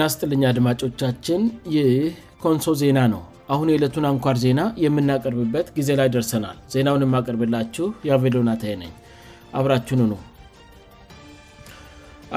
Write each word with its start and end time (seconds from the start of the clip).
ናስጥልኛ 0.00 0.42
አድማጮቻችን 0.52 1.40
ይህ 1.76 1.88
ኮንሶ 2.42 2.66
ዜና 2.82 2.98
ነው 3.14 3.22
አሁን 3.54 3.70
የዕለቱን 3.70 4.04
አንኳር 4.10 4.36
ዜና 4.44 4.60
የምናቀርብበት 4.84 5.66
ጊዜ 5.78 5.88
ላይ 6.00 6.08
ደርሰናል 6.14 6.56
ዜናውን 6.74 7.04
የማቀርብላችሁ 7.06 7.86
የአቬሎናታይ 8.08 8.74
ነኝ 8.82 8.92
አብራችኑ 9.60 10.00
ነ 10.12 10.16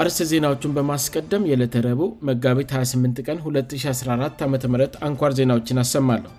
አርስ 0.02 0.18
ዜናዎቹን 0.32 0.74
በማስቀደም 0.78 1.46
የዕለተረቡ 1.50 2.00
መጋቢት 2.28 2.72
28 2.80 3.22
ቀን 3.28 3.38
214 3.46 5.00
ዓ 5.00 5.02
አንኳር 5.08 5.32
ዜናዎችን 5.40 5.80
አሰማለሁ 5.84 6.32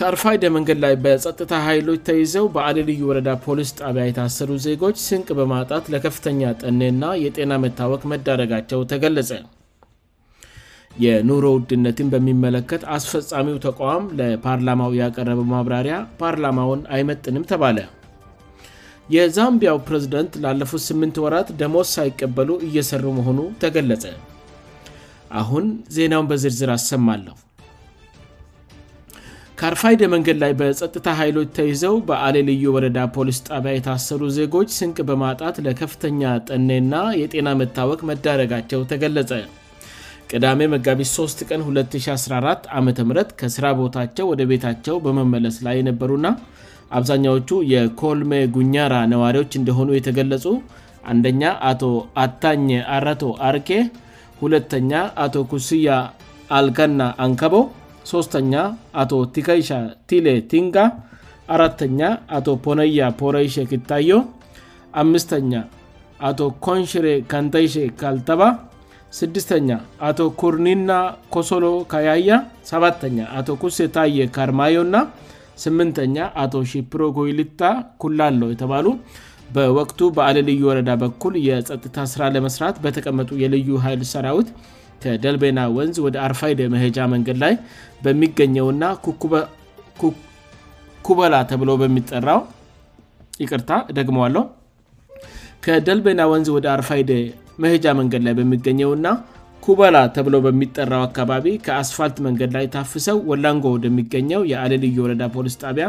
ከአርፋይደ 0.00 0.46
መንገድ 0.56 0.78
ላይ 0.82 0.94
በጸጥታ 1.04 1.54
ኃይሎች 1.64 1.98
ተይዘው 2.08 2.44
በአልልዩ 2.52 3.00
ወረዳ 3.08 3.30
ፖሊስ 3.46 3.70
ጣቢያ 3.80 4.04
የታሰሩ 4.06 4.50
ዜጎች 4.66 4.96
ስንቅ 5.06 5.26
በማጣት 5.38 5.84
ለከፍተኛ 5.92 6.40
ጠንእና 6.62 7.02
የጤና 7.24 7.52
መታወቅ 7.64 7.98
መዳረጋቸው 8.12 8.80
ተገለጸ 8.92 9.30
የኑሮ 11.04 11.44
ውድነትን 11.56 12.08
በሚመለከት 12.14 12.84
አስፈፃሚው 12.96 13.58
ተቋም 13.66 14.06
ለፓርላማው 14.20 14.94
ያቀረበው 15.00 15.46
ማብራሪያ 15.52 15.98
ፓርላማውን 16.22 16.80
አይመጥንም 16.96 17.44
ተባለ 17.52 17.78
የዛምቢያው 19.16 19.78
ፕሬዝደንት 19.90 20.32
ላለፉት 20.46 20.84
8ም 20.88 21.14
ወራት 21.26 21.50
ደሞስ 21.62 21.90
ሳይቀበሉ 21.98 22.50
እየሰሩ 22.70 23.04
መሆኑ 23.20 23.38
ተገለጸ 23.64 24.06
አሁን 25.42 25.66
ዜናውን 25.98 26.30
በዝርዝር 26.32 26.72
አሰማለሁ 26.78 27.36
ካርፋይደ 29.60 30.04
መንገድ 30.12 30.36
ላይ 30.42 30.52
በጸጥታ 30.58 31.06
ኃይሎች 31.18 31.48
ተይዘው 31.56 31.94
በአሌ 32.08 32.36
ልዩ 32.48 32.62
ወረዳ 32.74 32.98
ፖሊስ 33.14 33.38
ጣቢያ 33.48 33.72
የታሰሩ 33.74 34.20
ዜጎች 34.36 34.68
ስንቅ 34.76 34.96
በማጣት 35.08 35.56
ለከፍተኛ 35.66 36.20
ጠኔና 36.48 36.94
የጤና 37.22 37.48
መታወቅ 37.62 37.98
መዳረጋቸው 38.10 38.80
ተገለጸ 38.90 39.32
ቅዳሜ 40.30 40.60
መጋቢት 40.74 41.08
3 41.10 41.44
ቀን 41.50 41.60
2014 41.72 42.68
ዓም 42.78 42.86
ከሥራ 43.40 43.64
ቦታቸው 43.80 44.28
ወደ 44.32 44.42
ቤታቸው 44.52 44.96
በመመለስ 45.06 45.58
ላይ 45.66 45.76
የነበሩና 45.80 46.28
አብዛኛዎቹ 47.00 47.50
የኮልሜ 47.74 48.32
ጉኛራ 48.56 48.94
ነዋሪዎች 49.14 49.52
እንደሆኑ 49.60 49.88
የተገለጹ 49.98 50.46
አንደኛ 51.14 51.42
አቶ 51.72 51.84
አታኝ 52.24 52.66
አረቶ 52.96 53.24
አርኬ 53.50 53.70
ሁለተኛ 54.42 54.90
አቶ 55.26 55.34
ኩስያ 55.52 55.90
አልከና 56.60 57.00
አንከቦ 57.26 57.54
ሶስተኛ 58.10 58.52
አቶ 59.00 59.10
ቲከይሻ 59.34 59.70
ቲሌ 60.10 60.26
ቲንጋ 60.52 60.76
አራተኛ 61.54 62.00
አቶ 62.36 62.46
ፖነያ 62.64 63.02
ፖረይሼ 63.20 63.56
ክታዮ 63.72 64.16
አምተኛ 65.00 65.52
አቶ 66.28 66.38
ኮንሽሬ 66.66 67.06
ከንተይሼ 67.30 67.74
ከልተባ 68.00 68.42
ስድተኛ 69.18 69.68
አቶ 70.08 70.18
ኮርኒና 70.40 70.90
ኮሶሎ 71.34 71.64
ካያያ 71.92 72.30
ሰተኛ 72.70 73.18
አቶ 73.38 73.46
ኩሴ 73.62 73.78
ታዬ 73.96 74.26
ካርማዮእና 74.36 74.96
8ተኛ 75.62 76.16
አቶ 76.42 76.52
ሺፕሮጉይልታ 76.72 77.60
ኩላለው 78.02 78.50
የተባሉ 78.52 78.86
በወቅቱ 79.54 79.98
በአለ 80.16 80.36
ልዩ 80.48 80.60
ወረዳ 80.68 80.90
በኩል 81.02 81.32
የጸጥታ 81.48 81.96
ስራ 82.12 82.22
ለመሥርት 82.34 82.76
በተቀመጡ 82.84 83.30
የልዩ 83.42 83.78
ሀይል 83.84 84.02
ሰራዊት 84.12 84.50
ከደልና 85.02 85.60
ወንዝ 85.76 85.96
ወደ 86.06 86.16
አርፋ 86.26 86.40
ሄ 86.82 86.88
መንገድይ 87.14 87.54
በሚገኘው 88.04 88.66
እና 88.74 88.84
በላ 91.18 91.34
ተብሎ 91.50 91.70
በሚጠራው 91.82 92.40
ይቅርታ 93.42 93.70
ደግሞዋለው 93.98 94.44
ከደልቤና 95.64 96.20
ወንዝ 96.32 96.48
ወደ 96.56 96.66
አርፋደ 96.74 97.10
መሄጃ 97.62 97.84
መንገድ 98.00 98.22
ላይ 98.26 98.34
በሚገኘውና 98.38 99.06
ኩበላ 99.64 99.96
ተብሎ 100.16 100.34
በሚጠራው 100.46 101.02
አካባቢ 101.08 101.46
ከአስፋልት 101.66 102.16
መንገድ 102.26 102.50
ላይ 102.56 102.66
ታፍሰው 102.76 103.18
ወላንጎ 103.30 103.64
ወደሚገኘው 103.76 104.42
የአሌልዩ 104.52 104.96
ወረዳ 105.06 105.22
ፖሊስ 105.34 105.56
ጣቢያ 105.62 105.86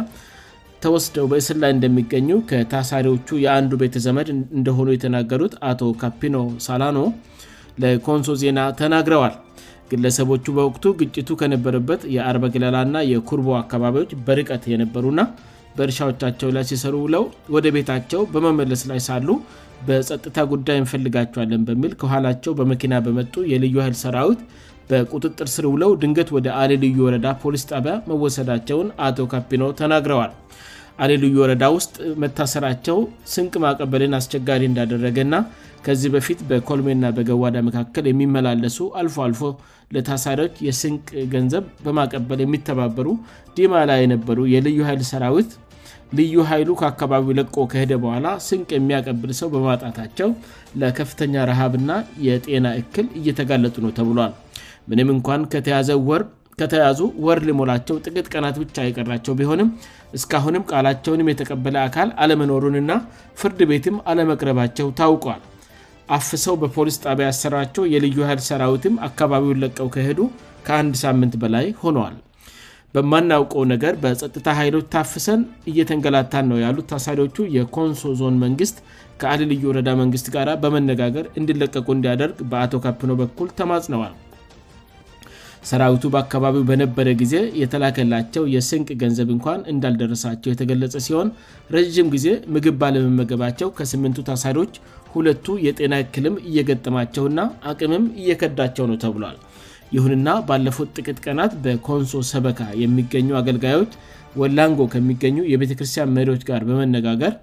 ተወስደው 0.85 1.25
በእስር 1.31 1.57
ላይ 1.63 1.72
እንደሚገኙ 1.78 2.29
ከታሳሪዎቹ 2.49 3.28
የአንዱ 3.45 3.72
ቤተ 3.83 3.95
ዘመድ 4.07 4.29
እንደሆኑ 4.57 4.88
የተናገሩት 4.97 5.55
አቶ 5.72 5.81
ካፒኖ 6.03 6.38
ሳላኖ 6.67 6.97
ለኮንሶ 7.83 8.27
ዜና 8.43 8.59
ተናግረዋል 8.81 9.35
ግለሰቦቹ 9.91 10.45
በወቅቱ 10.57 10.83
ግጭቱ 10.99 11.29
ከነበረበት 11.41 12.01
የአርበግለላ 12.15 12.75
ና 12.93 12.97
የኩርቦ 13.11 13.47
አካባቢዎች 13.63 14.11
በርቀት 14.27 14.63
የነበሩና 14.73 15.21
በእርሻዎቻቸው 15.75 16.49
ላይ 16.55 16.63
ሲሰሩ 16.69 16.95
ብለው 17.05 17.23
ወደ 17.55 17.67
ቤታቸው 17.75 18.21
በመመለስ 18.33 18.81
ላይ 18.89 18.99
ሳሉ 19.07 19.27
በጸጥታ 19.87 20.37
ጉዳይ 20.53 20.77
እንፈልጋቸዋለን 20.81 21.61
በሚል 21.67 21.93
ከኋላቸው 22.01 22.51
በመኪና 22.59 22.95
በመጡ 23.05 23.33
የልዩ 23.51 23.75
አህል 23.83 23.95
ሰራዊት 24.03 24.41
በቁጥጥር 24.89 25.47
ስር 25.55 25.65
ውለው 25.73 25.91
ድንገት 26.01 26.29
ወደ 26.37 26.47
አል 26.61 26.71
ልዩ 26.83 26.97
ወረዳ 27.07 27.27
ፖሊስ 27.41 27.63
ጠቢያ 27.71 27.93
መወሰዳቸውን 28.11 28.87
አቶ 29.07 29.17
ካፒኖ 29.33 29.63
ተናግረዋል 29.81 30.31
አሌልዩ 31.03 31.34
ወረዳ 31.44 31.66
ውስጥ 31.78 31.94
መታሰራቸው 32.24 32.97
ስንቅ 33.34 33.53
ማቀበልን 33.63 34.16
አስቸጋሪ 34.19 34.62
እንዳደረገ 34.69 35.18
ና 35.34 35.38
ከዚህ 35.85 36.09
በፊት 36.16 36.40
በኮልሜ 36.50 36.90
ና 37.03 37.09
በገዋዳ 37.18 37.56
መካከል 37.68 38.06
የሚመላለሱ 38.09 38.79
አልፎ 39.00 39.16
አልፎ 39.28 39.41
ለታሳሪዎች 39.96 40.56
የስንቅ 40.68 41.07
ገንዘብ 41.34 41.63
በማቀበል 41.85 42.40
የሚተባበሩ 42.44 43.07
ዲማላ 43.57 43.91
የነበሩ 44.02 44.40
የልዩ 44.53 44.78
ኃይል 44.90 45.02
ሰራዊት 45.12 45.52
ልዩ 46.19 46.35
ሀይሉ 46.50 46.69
ከአካባቢው 46.79 47.35
ለቆ 47.40 47.58
ከሄደ 47.72 47.94
በኋላ 48.03 48.28
ስንቅ 48.47 48.69
የሚያቀብል 48.78 49.31
ሰው 49.41 49.50
በማውጣታቸው 49.53 50.29
ለከፍተኛ 50.81 51.35
ረሃብና 51.50 51.91
የጤና 52.28 52.68
እክል 52.81 53.08
እየተጋለጡ 53.19 53.75
ነው 53.85 53.91
ተብሏል 54.00 54.34
ምንም 54.91 55.09
እንኳን 55.16 55.41
ከተያዘ 55.53 55.90
ወር 56.09 56.23
ከተያዙ 56.59 57.00
ወር 57.25 57.39
ልሞላቸው 57.47 57.95
ጥቂጥ 58.06 58.25
ቀናት 58.34 58.56
ብቻ 58.63 58.75
የቀራቸው 58.88 59.34
ቢሆንም 59.39 59.69
እስካሁንም 60.17 60.66
ቃላቸውንም 60.72 61.29
የተቀበለ 61.31 61.75
አካል 61.88 62.09
አለመኖሩን 62.23 62.75
ና 62.89 62.95
ፍርድ 63.41 63.59
ቤትም 63.72 63.95
አለመቅረባቸው 64.12 64.88
ታውቋል 65.00 65.41
አፍሰው 66.17 66.56
በፖሊስ 66.61 66.97
ጣቢያ 67.06 67.28
ያሰራቸው 67.31 67.84
የልዩ 67.94 68.17
ሀይል 68.29 68.41
ሰራዊትም 68.50 68.95
አካባቢውን 69.07 69.61
ለቀው 69.63 69.88
ከሄዱ 69.95 70.19
ከአድ 70.66 70.95
ሳምንት 71.03 71.34
በላይ 71.44 71.67
ሆነዋል 71.84 72.17
በማናውቀው 72.95 73.63
ነገር 73.73 73.94
በጸጥታ 74.03 74.45
ኃይሎች 74.59 74.85
ታፍሰን 74.95 75.41
እየተንገላታን 75.72 76.45
ነው 76.51 76.57
ያሉት 76.66 76.88
ታሳሪዎቹ 76.94 77.38
የኮንሶ 77.57 78.03
ዞን 78.22 78.35
መንግስት 78.45 78.79
ከአል 79.22 79.41
ልዩ 79.51 79.63
ረዳ 79.78 79.90
መንግስት 80.01 80.28
ጋር 80.35 80.47
በመነጋገር 80.66 81.25
እንድለቀቁ 81.41 81.88
እንዲያደርግ 81.97 82.38
በአቶ 82.53 82.73
ካፕኖ 82.88 83.13
በኩል 83.22 83.50
ተማጽነዋል 83.61 84.13
ሰራዊቱ 85.69 86.03
በአካባቢው 86.13 86.63
በነበረ 86.69 87.07
ጊዜ 87.22 87.35
የተላከላቸው 87.61 88.44
የስንቅ 88.53 88.88
ገንዘብ 89.01 89.29
እንኳን 89.35 89.59
እንዳልደረሳቸው 89.73 90.49
የተገለጸ 90.51 90.94
ሲሆን 91.07 91.27
ረዥም 91.75 92.07
ጊዜ 92.16 92.27
ምግብ 92.53 92.77
ባለመመገባቸው 92.81 93.69
ከስምንቱ 93.77 94.19
ታሳሪዎች 94.29 94.73
ሁለቱ 95.16 95.45
የጤና 95.67 95.94
እክልም 96.03 96.35
እየገጠማቸውና 96.51 97.39
አቅምም 97.72 98.05
እየከዳቸው 98.22 98.85
ነው 98.91 98.97
ተብሏል 99.03 99.38
ይሁንና 99.95 100.29
ባለፉት 100.49 100.89
ጥቂት 100.97 101.17
ቀናት 101.25 101.53
በኮንሶ 101.63 102.19
ሰበካ 102.31 102.59
የሚገኙ 102.83 103.29
አገልጋዮች 103.41 103.93
ወላንጎ 104.41 104.81
ከሚገኙ 104.95 105.38
የቤተክርስቲያን 105.53 106.13
መሪዎች 106.17 106.43
ጋር 106.49 106.61
በመነጋገር 106.69 107.33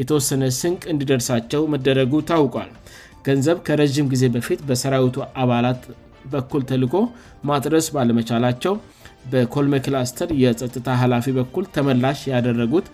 የተወሰነ 0.00 0.50
ስንቅ 0.60 0.82
እንድደርሳቸው 0.94 1.62
መደረጉ 1.74 2.12
ታውቋል 2.30 2.72
ገንዘብ 3.28 3.58
ከረዥም 3.68 4.10
ጊዜ 4.14 4.24
በፊት 4.36 4.60
በሰራዊቱ 4.68 5.16
አባላት 5.44 5.80
በኩል 6.34 6.62
ተልኮ 6.70 6.94
ማጥረስ 7.48 7.86
ባለመቻላቸው 7.96 8.74
በኮልሜክላስተር 9.30 10.28
የጸጥታ 10.42 10.88
ኃላፊ 11.02 11.26
በኩል 11.38 11.64
ተመላሽ 11.76 12.20
ያደረጉት 12.32 12.86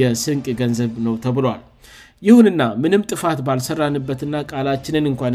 የስንቅ 0.00 0.46
ገንዘብ 0.60 0.92
ነው 1.06 1.14
ተብለል 1.24 1.60
ይሁንና 2.26 2.62
ምንም 2.82 3.02
ጥፋት 3.10 3.38
ባልሰራንበትና 3.46 4.34
ቃላችንን 4.52 5.06
እንኳን 5.10 5.34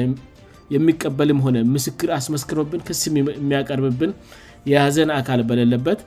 የሚቀበልም 0.75 1.39
ሆነ 1.45 1.57
ምስክር 1.75 2.09
አስመስክረብን 2.19 2.83
ክስም 2.87 3.17
የሚያቀርብብን 3.19 4.11
የያዘን 4.69 5.09
አካል 5.19 5.39
በሌለበት 5.49 5.99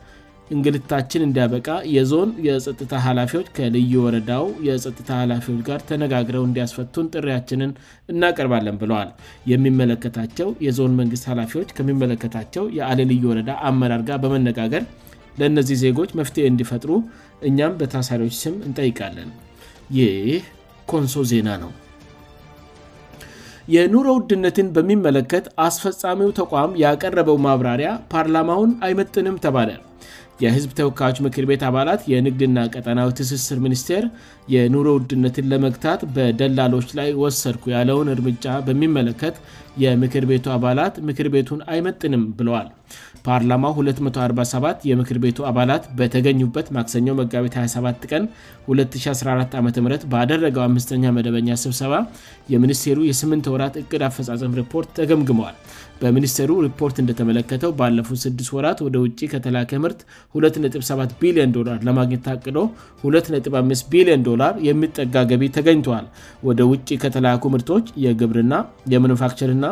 እንግልታችን 0.55 1.23
እንዲያበቃ 1.27 1.69
የዞን 1.95 2.31
የጥታ 2.47 2.93
ኃላፊዎች 3.06 3.49
ከልዩ 3.56 3.93
ወረዳው 4.05 4.45
የጥታ 4.67 5.09
ኃላፊዎች 5.23 5.59
ጋር 5.69 5.81
ተነጋግረው 5.89 6.45
እንዲያስፈቱን 6.49 7.11
ጥሪያችንን 7.15 7.73
እናቀርባለን 8.12 8.77
ብለዋል 8.83 9.11
የሚመለከታቸው 9.53 10.49
የዞን 10.67 10.95
መንግስት 11.00 11.27
ኃላፊዎች 11.33 11.73
ከሚመለከታቸው 11.79 12.65
የአለልዩ 12.79 13.25
ወረዳ 13.33 13.50
አመራር 13.71 14.05
ጋር 14.11 14.21
በመነጋገር 14.25 14.85
ለእነዚህ 15.41 15.77
ዜጎች 15.85 16.12
መፍትሄ 16.21 16.45
እንዲፈጥሩ 16.53 16.93
እኛም 17.50 17.77
በታሳሪዎች 17.83 18.37
ስም 18.45 18.55
እንጠይቃለን 18.69 19.31
ይህ 19.99 20.47
ኮንሶ 20.93 21.21
ዜና 21.33 21.49
ነው 21.65 21.73
የኑሮ 23.75 24.06
ውድነትን 24.17 24.69
በሚመለከት 24.77 25.45
አስፈፃሚው 25.67 26.31
ተቋም 26.41 26.71
ያቀረበው 26.83 27.37
ማብራሪያ 27.47 27.91
ፓርላማውን 28.15 28.71
አይመጥንም 28.87 29.37
ተባለ 29.45 29.71
የህዝብ 30.44 30.70
ተወካዮች 30.79 31.19
ምክር 31.26 31.44
ቤት 31.50 31.62
አባላት 31.69 32.00
የንግድና 32.12 32.58
ቀጠናው 32.75 33.08
ትስስር 33.19 33.58
ሚኒስቴር 33.64 34.05
የኑሮ 34.55 34.88
እርድነትን 34.99 35.49
ለመግታት 35.52 36.00
በደላሎች 36.17 36.88
ላይ 36.99 37.08
ወሰድኩ 37.23 37.64
ያለውን 37.76 38.11
እርምጃ 38.14 38.44
በሚመለከት 38.67 39.37
የምክር 39.85 40.25
ቤቱ 40.31 40.46
አባላት 40.56 40.94
ምክር 41.08 41.26
ቤቱን 41.35 41.61
አይመጥንም 41.73 42.23
ብለዋል 42.38 42.69
ፓርላማው 43.26 43.73
247 44.06 44.87
የምክር 44.90 45.19
ቤቱ 45.25 45.38
አባላት 45.50 45.85
በተገኙበት 45.99 46.67
ማክሰኞው 46.76 47.17
መጋቤት 47.20 47.55
27 47.62 48.06
ቀን 48.11 48.25
2014 48.76 49.58
ዓ 49.58 49.62
ም 49.67 49.75
በደረገው 50.12 50.62
አምስተኛ 50.69 51.05
መደበኛ 51.19 51.49
ስብሰባ 51.64 51.93
የሚኒስቴሩ 52.55 52.99
የ8ምንት 53.11 53.49
ወራት 53.55 53.76
እቅድ 53.82 54.05
አፈጻፀም 54.11 54.56
ሪፖርት 54.61 54.90
ተገምግመል 55.00 55.56
በሚኒስቴሩ 56.03 56.50
ሪፖርት 56.67 56.97
እንደተመለከተው 57.03 57.71
ባለፉት 57.81 58.19
6 58.25 58.50
ወራት 58.56 58.79
ወደ 58.87 58.97
ውጭ 59.05 59.19
ከተላከ 59.33 59.71
ምርት 59.85 60.00
27 60.39 61.15
ቢሊየንዶ 61.23 61.56
ለማግኘት 61.89 62.23
ታቅዶ 62.29 62.59
25 63.06 63.87
ቢሊየንዶ 63.95 64.29
የሚጠጋ 64.69 65.15
ገቢ 65.33 65.45
ተገኝተዋል 65.56 66.06
ወደ 66.49 66.61
ውጭ 66.73 66.89
ከተላኩ 67.05 67.43
ምርቶች 67.55 67.87
የግብርና 68.05 68.55
የመኑፋክቸርና 68.95 69.67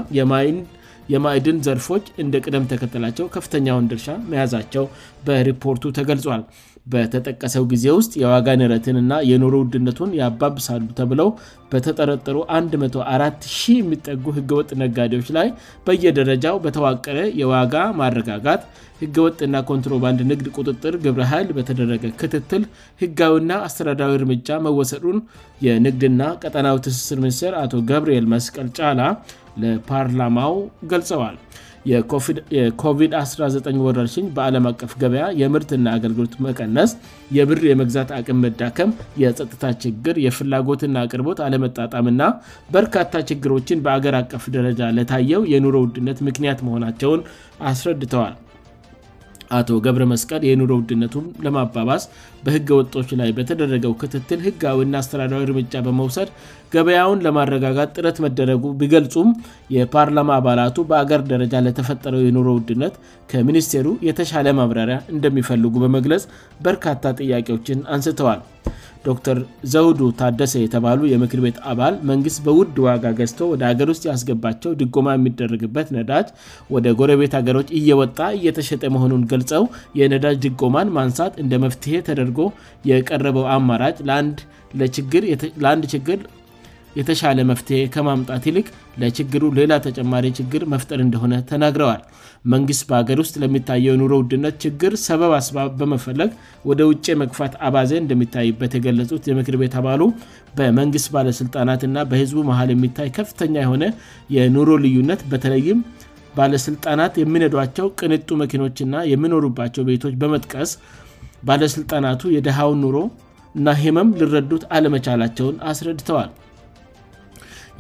የማይድን 1.15 1.59
ዘርፎች 1.67 2.07
እንደ 2.23 2.35
ቅደም 2.47 2.69
ተከተላቸው 2.73 3.27
ከፍተኛውን 3.37 3.89
ድርሻ 3.93 4.09
መያዛቸው 4.33 4.87
በሪፖርቱ 5.29 5.85
ተገልጿል 5.99 6.43
በተጠቀሰው 6.93 7.65
ጊዜ 7.71 7.85
ውስጥ 7.99 8.13
የዋጋ 8.23 8.49
ንረትን 8.61 8.97
እና 9.01 9.13
የኖሮ 9.29 9.55
ውድነቱን 9.63 10.11
ያባብሳሉ 10.21 10.83
ተብለው 10.99 11.29
በተጠረጠሩ 11.71 12.37
140 12.83 13.75
የሚጠጉ 13.81 14.25
ህገወጥ 14.37 14.69
ነጋዴዎች 14.83 15.29
ላይ 15.37 15.49
በየደረጃው 15.87 16.57
በተዋቀረ 16.65 17.19
የዋጋ 17.41 17.75
ማረጋጋት 18.01 18.63
ህገወጥና 19.03 19.57
ኮንትሮባንድ 19.71 20.21
ንግድ 20.31 20.47
ቁጥጥር 20.59 20.95
ግብር 21.05 21.23
ኃይል 21.33 21.49
በተደረገ 21.57 22.05
ክትትል 22.21 22.63
ህጋዊና 23.03 23.51
አስተዳዳራዊ 23.67 24.15
እርምጃ 24.21 24.49
መወሰዱን 24.67 25.19
የንግድና 25.67 26.23
ቀጠናዊ 26.45 26.77
ትስስር 26.87 27.19
ሚኒስቴር 27.25 27.55
አቶ 27.65 27.75
ገብርኤል 27.91 28.29
መስቀል 28.35 28.69
ጫላ 28.79 29.01
ለፓርላማው 29.63 30.55
ገልጸዋል 30.93 31.37
የኮቪድ-19 31.91 33.81
ወረርሽኝ 33.87 34.27
በዓለም 34.37 34.65
አቀፍ 34.71 34.93
ገበያ 35.03 35.25
የምርትና 35.43 35.87
አገልግሎት 35.99 36.35
መቀነስ 36.47 36.93
የብር 37.37 37.61
የመግዛት 37.71 38.11
አቅም 38.19 38.41
መዳከም 38.45 38.91
የጸጥታ 39.23 39.65
ችግር 39.85 40.17
የፍላጎትና 40.27 40.97
አቅርቦት 41.07 41.41
አለመጣጣምና 41.47 42.21
በርካታ 42.77 43.13
ችግሮችን 43.33 43.85
በአገር 43.87 44.17
አቀፍ 44.23 44.47
ደረጃ 44.57 44.81
ለታየው 44.99 45.45
የኑሮ 45.55 45.75
ውድነት 45.87 46.21
ምክንያት 46.31 46.61
መሆናቸውን 46.69 47.23
አስረድተዋል 47.71 48.35
አቶ 49.59 49.69
ገብረ 49.85 50.03
መስቀድ 50.13 50.43
የኑሮ 50.49 50.71
ውድነቱም 50.79 51.27
ለማባባስ 51.45 52.05
በህገ 52.45 52.69
ወጦች 52.81 53.11
ላይ 53.21 53.31
በተደረገው 53.39 53.93
ክትትል 54.01 54.41
ህጋዊና 54.47 54.95
አስተዳዳዊ 55.03 55.43
እርምጃ 55.47 55.73
በመውሰድ 55.87 56.31
ገበያውን 56.75 57.23
ለማረጋጋጥ 57.27 57.89
ጥረት 57.97 58.17
መደረጉ 58.25 58.65
ቢገልጹም 58.81 59.31
የፓርላማ 59.77 60.31
አባላቱ 60.41 60.77
በአገር 60.93 61.23
ደረጃ 61.35 61.55
ለተፈጠረው 61.69 62.25
የኑሮ 62.27 62.49
ውድነት 62.59 62.97
ከሚኒስቴሩ 63.33 63.87
የተሻለ 64.09 64.47
ማምራሪያ 64.61 64.99
እንደሚፈልጉ 65.17 65.75
በመግለጽ 65.87 66.25
በርካታ 66.69 67.03
ጥያቄዎችን 67.23 67.81
አንስተዋል 67.97 68.43
ዶር 69.27 69.39
ዘውዱ 69.73 70.01
ታደሰ 70.21 70.53
የተባሉ 70.63 71.01
የምክር 71.13 71.41
ቤት 71.45 71.59
አባል 71.71 71.95
መንግሥት 72.11 72.39
በውድ 72.47 72.77
ዋጋ 72.87 73.05
ገዝቶ 73.19 73.39
ወደ 73.53 73.63
ሀገር 73.71 73.89
ውስጥ 73.93 74.03
ያስገባቸው 74.11 74.71
ድጎማ 74.81 75.09
የሚደረግበት 75.17 75.89
ነዳጅ 75.97 76.29
ወደ 76.77 76.95
ጎረቤት 77.01 77.35
ሀገሮች 77.39 77.69
እየወጣ 77.81 78.19
እየተሸጠ 78.39 78.83
መሆኑን 78.97 79.27
ገልጸው 79.33 79.65
የነዳጅ 80.01 80.39
ድጎማን 80.47 80.93
ማንሳት 80.99 81.37
እንደ 81.45 81.55
መፍትሄ 81.67 81.99
ተደርጎ 82.09 82.41
የቀረበው 82.93 83.47
አማራጭ 83.59 83.97
ለአንድ 84.11 84.41
ችግር 85.95 86.19
የተሻለ 86.99 87.39
መፍትሄ 87.49 87.79
ከማምጣት 87.95 88.45
ይልቅ 88.49 88.67
ለችግሩ 89.01 89.43
ሌላ 89.59 89.73
ተጨማሪ 89.87 90.27
ችግር 90.39 90.63
መፍጠር 90.73 90.99
እንደሆነ 91.05 91.35
ተናግረዋል 91.51 92.03
መንግስት 92.53 92.83
በሀገር 92.91 93.19
ውስጥ 93.23 93.35
ለሚታየው 93.43 93.93
የኑሮ 93.95 94.13
ውድነት 94.21 94.55
ችግር 94.65 94.93
ሰበብ 95.07 95.33
አስባብ 95.39 95.71
በመፈለግ 95.81 96.31
ወደ 96.71 96.81
ውጭ 96.91 97.07
መግፋት 97.23 97.55
አባዜ 97.69 97.93
እንደሚታይበት 98.03 98.75
የገለጹት 98.79 99.25
የምክር 99.31 99.57
ቤት 99.63 99.75
አባሉ 99.81 100.03
በመንግስት 100.59 101.09
ባለስልጣናት 101.17 101.83
እና 101.89 101.99
በህዝቡ 102.13 102.39
መሀል 102.51 102.71
የሚታይ 102.75 103.11
ከፍተኛ 103.19 103.55
የሆነ 103.65 103.87
የኑሮ 104.37 104.71
ልዩነት 104.87 105.23
በተለይም 105.33 105.81
ባለስልጣናት 106.39 107.15
የምነዷቸው 107.25 107.87
ቅንጡ 108.01 108.29
መኪኖች 108.45 108.79
ና 108.95 109.05
የምኖሩባቸው 109.13 109.85
ቤቶች 109.91 110.17
በመጥቀስ 110.23 110.73
ባለሥልጣናቱ 111.51 112.23
የድሃውን 112.37 112.81
ኑሮ 112.87 112.97
እና 113.59 113.69
ህመም 113.83 114.09
ልረዱት 114.21 114.63
አለመቻላቸውን 114.77 115.57
አስረድተዋል 115.71 116.31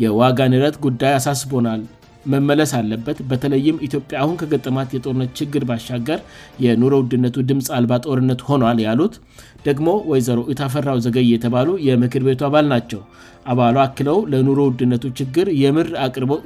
የዋጋ 0.05 0.39
ንረት 0.53 0.77
ጉዳይ 0.87 1.13
አሳስቦናል 1.19 1.83
መመለስ 2.33 2.71
አለበት 2.79 3.19
በተለይም 3.31 3.77
ኢትዮጵያ 3.87 4.17
አሁን 4.23 4.35
ከገጥማት 4.41 4.89
የጦርነት 4.95 5.31
ችግር 5.39 5.63
ማሻገር 5.71 6.19
የኑሮ 6.65 6.93
ውድነቱ 7.03 7.37
ድምፅ 7.51 7.69
አልባ 7.77 7.93
ጦርነት 8.07 8.41
ሆኗል 8.49 8.79
ያሉት 8.87 9.15
ደግሞ 9.69 9.89
ወይዘሮ 10.11 10.41
ኢታፈራው 10.53 10.99
ዘገይ 11.07 11.27
የተባሉ 11.35 11.69
የምክር 11.89 12.25
ቤቱ 12.29 12.41
አባል 12.49 12.67
ናቸው 12.73 13.03
አባሉ 13.53 13.77
አክለው 13.87 14.19
ለኑሮ 14.33 14.59
ውድነቱ 14.71 15.05
ችግር 15.21 15.47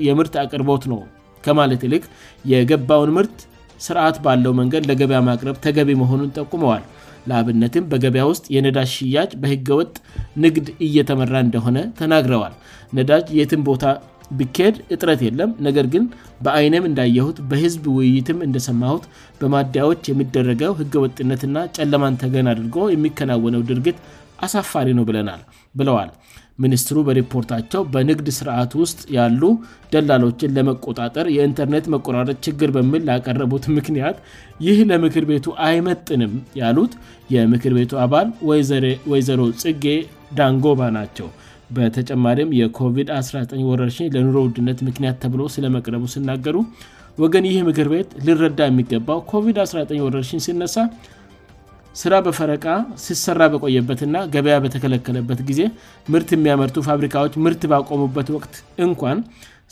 የምርት 0.08 0.37
አቅርቦት 0.44 0.85
ነው 0.93 1.00
ከማለት 1.47 1.82
ይልክ 1.88 2.05
የገባውን 2.52 3.12
ምርት 3.19 3.38
ስርዓት 3.87 4.17
ባለው 4.25 4.52
መንገድ 4.61 4.85
ለገበያ 4.91 5.20
ማቅረብ 5.31 5.56
ተገቢ 5.67 5.91
መሆኑን 6.02 6.32
ጠቁመዋል 6.41 6.82
ለአብነትም 7.28 7.84
በገበያ 7.93 8.22
ውስጥ 8.32 8.44
የነዳጅ 8.56 8.88
ሽያጅ 8.99 9.31
በህገወጥ 9.43 9.93
ንግድ 10.44 10.67
እየተመራ 10.87 11.32
እንደሆነ 11.46 11.76
ተናግረዋል 12.00 12.55
ነዳጅ 12.99 13.26
የትን 13.38 13.62
ቦታ 13.69 13.82
ብካሄድ 14.40 14.76
እጥረት 14.94 15.20
የለም 15.26 15.52
ነገር 15.67 15.87
ግን 15.93 16.05
በአይንም 16.44 16.84
እንዳየሁት 16.88 17.38
በህዝብ 17.50 17.84
ውይይትም 17.96 18.38
እንደሰማሁት 18.46 19.05
በማዳያዎች 19.40 20.02
የሚደረገው 20.11 20.72
ህገወጥነትና 20.81 21.56
ጨለማን 21.78 22.19
ተገን 22.22 22.50
አድርጎ 22.52 22.76
የሚከናወነው 22.94 23.64
ድርጊት 23.70 23.99
አሳፋሪ 24.46 24.88
ነው 24.99 25.05
ብለናል 25.08 25.40
ብለዋል 25.81 26.11
ሚኒስትሩ 26.62 26.97
በሪፖርታቸው 27.09 27.83
በንግድ 27.95 28.27
ስርዓቱ 28.39 28.73
ውስጥ 28.85 28.99
ያሉ 29.17 29.43
ደላሎችን 29.93 30.52
ለመቆጣጠር 30.57 31.26
የኢንተርኔት 31.37 31.87
መቆራረጥ 31.95 32.37
ችግር 32.47 32.71
በምል 32.76 33.02
ላቀረቡት 33.09 33.64
ምክንያት 33.79 34.17
ይህ 34.67 34.79
ለምክር 34.90 35.26
ቤቱ 35.31 35.47
አይመጥንም 35.69 36.35
ያሉት 36.62 36.95
የምክር 37.37 37.75
ቤቱ 37.79 37.93
አባል 38.05 38.29
ወይዘሮ 39.12 39.40
ጽጌ 39.62 39.85
ዳንጎባ 40.40 40.83
ናቸው 40.99 41.31
በተጨማሪም 41.76 42.52
የኮቪድ-19 42.61 43.61
ወረርሽኝ 43.71 44.07
ለኑሮ 44.14 44.37
ውድነት 44.47 44.79
ምክንያት 44.88 45.19
ተብሎ 45.23 45.43
ስለመቅረቡ 45.57 46.05
ሲናገሩ 46.14 46.57
ወገን 47.23 47.45
ይህ 47.50 47.57
ምክር 47.69 47.88
ቤት 47.93 48.11
ልረዳ 48.26 48.61
የሚገባው 48.71 49.19
ኮቪድ-19 49.33 50.02
ወረርሽኝ 50.07 50.40
ሲነሳ 50.49 50.76
ስራ 52.00 52.14
በፈረቃ 52.26 52.66
ሲሰራ 53.04 53.42
በቆየበትና 53.52 54.16
ገበያ 54.35 54.56
በተከለከለበት 54.64 55.40
ጊዜ 55.49 55.61
ምርት 56.14 56.28
የሚያመርቱ 56.37 56.76
ፋብሪካዎች 56.88 57.35
ምርት 57.47 57.64
ባቆሙበት 57.73 58.28
ወቅት 58.37 58.54
እንኳን 58.87 59.18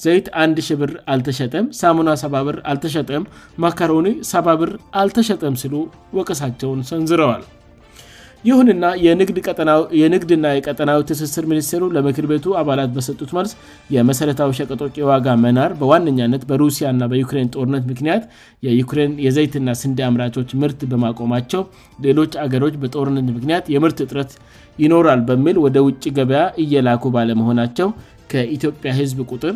ዘይት 0.05 0.27
አንድ 0.43 0.59
ሽብር 0.69 0.91
አልተሸጠም 1.13 1.69
ሳሙና 1.81 2.11
ሰባብር 2.25 2.59
አልተሸጠም 2.73 3.29
ማካሮኒ 3.65 4.11
ሰባብር 4.33 4.73
አልተሸጠም 5.03 5.55
ሲሉ 5.63 5.75
ወቀሳቸውን 6.19 6.83
ሰንዝረዋል 6.91 7.43
ይሁንና 8.47 8.85
የንግድና 10.01 10.47
የቀጠናዊ 10.57 10.99
ትስስር 11.09 11.45
ሚኒስቴሩ 11.53 11.83
ለምክር 11.97 12.27
ቤቱ 12.33 12.45
አባላት 12.61 12.91
በሰጡት 12.97 13.31
መልስ 13.39 13.53
የመሠረታዊ 13.95 14.51
ሸቀጦች 14.59 14.93
የዋጋ 15.01 15.27
መናር 15.45 15.71
በዋነኛነት 15.81 16.43
በሩሲያና 16.51 17.01
በዩክሬን 17.13 17.51
ጦርነት 17.57 17.85
ምክንያት 17.93 18.23
የዩክሬን 18.67 19.15
የዘይትና 19.27 19.69
ስንድ 19.83 19.99
አምራቾች 20.09 20.53
ምርት 20.65 20.83
በማቆማቸው 20.93 21.65
ሌሎች 22.07 22.33
አገሮች 22.45 22.77
በጦርነት 22.85 23.27
ምክንያት 23.39 23.67
የምርት 23.77 23.99
ጥረት 24.11 24.33
ይኖራል 24.85 25.23
በሚል 25.31 25.57
ወደ 25.67 25.79
ውጭ 25.89 26.03
ገበያ 26.19 26.43
እየላኩ 26.65 27.03
ባለመሆናቸው 27.17 27.91
ከኢትዮጵያ 28.33 28.91
ህዝብ 29.01 29.19
ቁጥር 29.35 29.55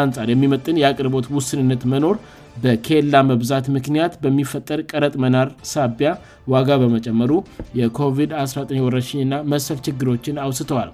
አንጻር 0.00 0.28
የሚመጥን 0.32 0.78
የአቅርቦት 0.80 1.26
ውስንነት 1.36 1.82
መኖር 1.92 2.16
በኬላ 2.62 3.14
መብዛት 3.30 3.66
ምክንያት 3.76 4.12
በሚፈጠር 4.22 4.80
ቀረጥ 4.90 5.14
መናር 5.24 5.48
ሳቢያ 5.72 6.10
ዋጋ 6.52 6.68
በመጨመሩ 6.82 7.32
የኮቪድ-19 7.80 8.72
ወረሽኝእና 8.86 9.34
መሰር 9.52 9.78
ችግሮችን 9.88 10.40
አውስተዋል 10.46 10.90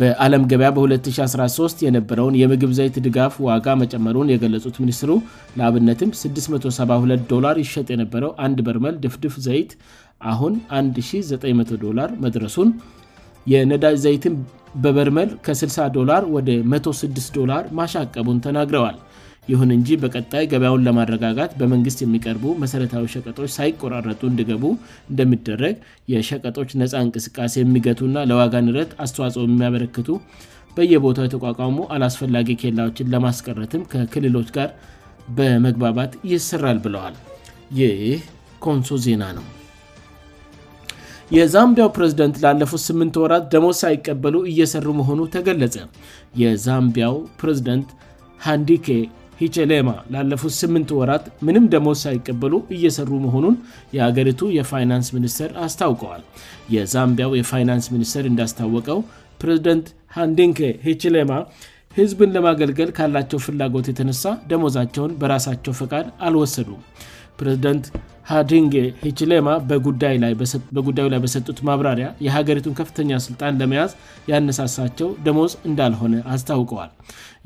በአለም 0.00 0.44
ገበያ 0.50 0.68
በ2013 0.76 1.82
የነበረውን 1.86 2.38
የምግብ 2.42 2.70
ዘይት 2.78 2.94
ድጋፍ 3.06 3.34
ዋጋ 3.48 3.66
መጨመሩን 3.82 4.30
የገለጹት 4.34 4.76
ሚኒስትሩ 4.82 5.10
ለአብነትም 5.58 6.10
672ዶ 6.22 7.34
ይሸጥ 7.64 7.86
የነበረው 7.94 8.30
አንድ 8.46 8.58
በርመል 8.68 8.96
ድፍድፍ 9.04 9.34
ዘይት 9.46 9.72
አሁን 10.32 10.54
1900 10.80 12.08
መድረሱን 12.26 12.68
የነዳጅ 13.52 13.96
ዘይትን 14.06 14.34
በበርመል 14.82 15.30
ከ60ዶ 15.46 15.96
ወደ 16.38 16.50
16ዶ 16.74 17.38
ማሻቀቡን 17.78 18.38
ተናግረዋል 18.46 18.98
ይሁን 19.50 19.70
እንጂ 19.76 19.88
በቀጣይ 20.02 20.44
ገበያውን 20.50 20.84
ለማረጋጋት 20.86 21.52
በመንግስት 21.60 22.00
የሚቀርቡ 22.02 22.44
መሠረታዊ 22.62 23.04
ሸቀጦች 23.14 23.50
ሳይቆራረጡ 23.58 24.20
እንዲገቡ 24.30 24.64
እንደሚደረግ 25.10 25.76
የሸቀጦች 26.12 26.70
ነፃ 26.80 26.92
እንቅስቃሴ 27.06 27.54
የሚገቱና 27.62 28.16
ለዋጋ 28.30 28.54
ንረት 28.66 28.90
አስተዋጽኦ 29.04 29.42
የሚያበረክቱ 29.48 30.08
በየቦታ 30.76 31.18
የተቋቋሙ 31.26 31.78
አላስፈላጊ 31.94 32.48
ኬላዎችን 32.60 33.10
ለማስቀረትም 33.14 33.82
ከክልሎች 33.94 34.48
ጋር 34.56 34.68
በመግባባት 35.38 36.12
ይስራል 36.32 36.78
ብለዋል 36.84 37.16
ይህ 37.80 37.98
ኮንሶ 38.66 38.94
ዜና 39.06 39.22
ነው 39.38 39.44
የዛምቢያው 41.36 41.90
ፕሬዝደንት 41.96 42.36
ላለፉት 42.44 42.82
8ምንት 42.86 43.14
ወራት 43.24 43.44
ደሞት 43.54 43.76
ሳይቀበሉ 43.82 44.34
እየሰሩ 44.52 44.86
መሆኑ 45.00 45.20
ተገለጸ 45.34 45.76
የዛምቢያው 46.42 47.14
ፕሬዝደንት 47.40 47.90
ሃንዲኬ 48.46 48.88
ሂችሌማ 49.40 49.90
ላለፉት 50.14 50.54
ስምንት 50.60 50.88
ወራት 50.98 51.24
ምንም 51.46 51.64
ደሞዝ 51.74 51.98
ሳይቀበሉ 52.04 52.54
እየሠሩ 52.76 53.10
መሆኑን 53.26 53.54
የአገሪቱ 53.96 54.42
የፋይናንስ 54.58 55.08
ሚኒስቴር 55.16 55.52
አስታውቀዋል 55.66 56.22
የዛምቢያው 56.74 57.32
የፋይናንስ 57.40 57.86
ሚኒስቴር 57.94 58.26
እንዳስታወቀው 58.32 59.00
ፕሬዝደንት 59.42 59.86
ሃንዲንኬ 60.16 60.60
ሂችሌማ 60.88 61.32
ህዝብን 62.00 62.30
ለማገልገል 62.36 62.90
ካላቸው 62.98 63.38
ፍላጎት 63.46 63.86
የተነሳ 63.90 64.24
ደሞዛቸውን 64.50 65.16
በራሳቸው 65.22 65.74
ፈቃድ 65.80 66.06
አልወሰዱም 66.26 66.80
ፕሬዚደንት 67.42 67.86
ሃዲንጌ 68.30 68.74
ሂችሌማ 69.04 69.48
በጉዳዩ 69.70 70.16
ላይ 71.14 71.18
በሰጡት 71.24 71.58
ማብራሪያ 71.68 72.08
የሀገሪቱን 72.26 72.76
ከፍተኛ 72.80 73.14
ስልጣን 73.24 73.56
ለመያዝ 73.60 73.92
ያነሳሳቸው 74.30 75.08
ደሞዝ 75.26 75.52
እንዳልሆነ 75.68 76.14
አስታውቀዋል 76.34 76.90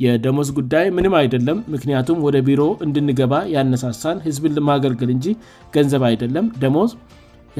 የደሞዝ 0.04 0.48
ጉዳይ 0.58 0.86
ምንም 0.96 1.14
አይደለም 1.22 1.58
ምክንያቱም 1.74 2.18
ወደ 2.26 2.36
ቢሮ 2.48 2.62
እንድንገባ 2.86 3.34
ያነሳሳን 3.54 4.18
ህዝብን 4.26 4.56
ለማገልግል 4.58 5.12
እንጂ 5.16 5.26
ገንዘብ 5.76 6.04
አይደለም 6.10 6.48
ደሞዝ 6.64 6.92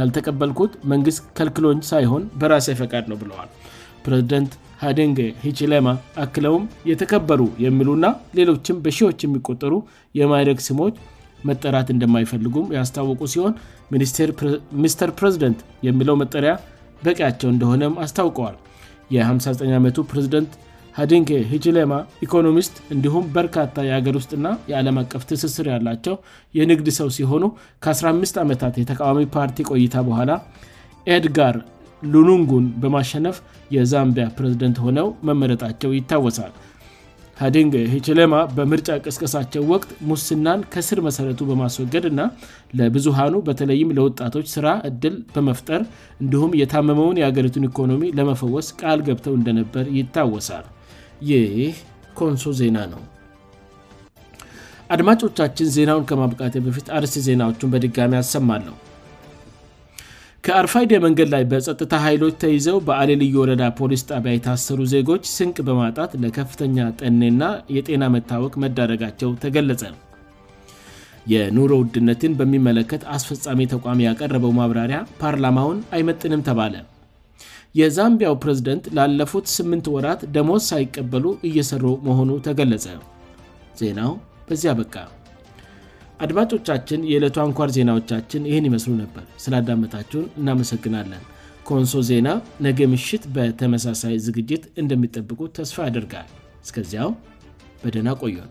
ያልተቀበልኩት 0.01 0.73
መንግስት 0.93 1.21
ከልክሎን 1.39 1.79
ሳይሆን 1.91 2.23
በራሴ 2.41 2.69
ፈቃድ 2.83 3.05
ነው 3.13 3.19
ብለዋል 3.25 3.49
ፕሬዝደንት 4.07 4.53
ሃደንጌ 4.85 5.21
ሂችሌማ 5.45 5.89
አክለውም 6.25 6.65
የተከበሩ 6.91 7.43
የሚሉና 7.65 8.07
ሌሎችም 8.41 8.81
በሺዎች 8.87 9.21
የሚቆጠሩ 9.27 9.73
የማይረግ 10.21 10.59
ስሞች 10.69 10.97
መጠራት 11.49 11.89
እንደማይፈልጉም 11.95 12.69
ያስታወቁ 12.79 13.21
ሲሆን 13.35 13.53
ሚስተር 14.83 15.11
ፕሬዝደንት 15.21 15.59
የሚለው 15.89 16.17
መጠሪያ 16.23 16.53
በቂያቸው 17.05 17.49
እንደሆነም 17.55 17.97
አስታውቀዋል 18.05 18.57
የ59 19.15 19.75
ዓመቱ 19.81 19.99
ፕሬዝደንት 20.11 20.53
ሃዲንኬ 20.99 21.31
ሂችሌማ 21.51 21.95
ኢኮኖሚስት 22.25 22.77
እንዲሁም 22.95 23.25
በርካታ 23.35 23.75
የአገር 23.89 24.15
ውስጥና 24.21 24.47
የዓለም 24.71 24.99
አቀፍ 25.03 25.23
ትስስር 25.31 25.67
ያላቸው 25.73 26.15
የንግድ 26.59 26.89
ሰው 26.99 27.09
ሲሆኑ 27.17 27.45
ከ15 27.87 28.41
ዓመታት 28.45 28.75
የተቃዋሚ 28.83 29.21
ፓርቲ 29.37 29.59
ቆይታ 29.73 29.97
በኋላ 30.09 30.31
ኤድጋር 31.17 31.57
ሉሉንጉን 32.15 32.65
በማሸነፍ 32.83 33.37
የዛምቢያ 33.77 34.25
ፕሬዝደንት 34.39 34.79
ሆነው 34.87 35.07
መመረጣቸው 35.29 35.93
ይታወሳል 35.99 36.53
ሃዲንግ 37.41 37.73
ሄችሌማ 37.93 38.35
በምርጫ 38.57 38.87
ቀስቀሳቸው 39.07 39.63
ወቅት 39.73 39.91
ሙስናን 40.11 40.61
ከስር 40.73 40.99
መሰረቱ 41.07 41.41
በማስወገድ 41.51 42.05
እና 42.11 42.21
ለብዙሃኑ 42.79 43.35
በተለይም 43.49 43.93
ለወጣቶች 43.97 44.47
ስራ 44.55 44.69
እድል 44.89 45.17
በመፍጠር 45.35 45.83
እንዲሁም 46.23 46.57
የታመመውን 46.61 47.21
የአገሪቱን 47.23 47.67
ኢኮኖሚ 47.71 48.07
ለመፈወስ 48.21 48.69
ቃል 48.83 49.03
ገብተው 49.09 49.35
እንደነበር 49.41 49.85
ይታወሳል 49.99 50.65
ይህ 51.31 51.53
ኮንሶ 52.21 52.49
ዜና 52.63 52.79
ነው 52.95 53.03
አድማጮቻችን 54.97 55.73
ዜናውን 55.77 56.09
ከማብቃቴ 56.11 56.57
በፊት 56.69 56.89
አርስ 56.97 57.15
ዜናዎቹን 57.29 57.71
በድጋሚ 57.75 58.13
አሰማለሁ 58.23 58.75
ከአርፋይዲ 60.49 60.91
መንገድ 61.05 61.29
ላይ 61.33 61.45
በጸጥታ 61.51 61.93
ኃይሎች 62.05 62.35
ተይዘው 62.43 62.77
በአሌልዩ 62.89 63.33
ወረዳ 63.43 63.63
ፖሊስ 63.79 64.03
ጣቢያ 64.11 64.33
የታሰሩ 64.35 64.79
ዜጎች 64.93 65.23
ስንቅ 65.37 65.57
በማጣት 65.69 66.11
ለከፍተኛ 66.23 66.77
ጠኔና 67.01 67.43
የጤና 67.77 68.05
መታወቅ 68.17 68.53
መዳረጋቸው 68.65 69.31
ተገለጸ 69.45 69.83
የኑሮ 71.33 71.71
ውድነትን 71.81 72.37
በሚመለከት 72.41 73.03
አስፈፃሚ 73.17 73.61
ተቋም 73.75 74.05
ያቀረበው 74.07 74.53
ማብራሪያ 74.61 75.01
ፓርላማውን 75.23 75.81
አይመጥንም 75.99 76.47
ተባለ 76.51 76.77
የዛምቢያው 77.81 78.37
ፕሬዝደንት 78.45 78.87
ላለፉት 78.99 79.47
8ምንት 79.57 79.87
ወራት 79.97 80.23
ደሞት 80.39 80.65
ሳይቀበሉ 80.71 81.27
እየሰሩ 81.51 81.85
መሆኑ 82.11 82.31
ተገለጸ 82.49 82.87
ዜናው 83.83 84.15
በዚያ 84.51 84.73
በቃ 84.83 84.95
አድማጮቻችን 86.25 87.01
የዕለቱ 87.11 87.37
አንኳር 87.45 87.71
ዜናዎቻችን 87.77 88.47
ይህን 88.51 88.67
ይመስሉ 88.69 88.93
ነበር 89.03 89.25
ስላዳመታችውን 89.45 90.27
እናመሰግናለን 90.43 91.23
ከወንሶ 91.69 91.95
ዜና 92.11 92.29
ነገ 92.67 92.81
ምሽት 92.95 93.25
በተመሳሳይ 93.37 94.17
ዝግጅት 94.27 94.65
እንደሚጠብቁ 94.83 95.41
ተስፋ 95.59 95.79
ያደርጋል 95.91 96.29
እስከዚያው 96.67 97.11
በደህና 97.85 98.11
ቆየነ 98.23 98.51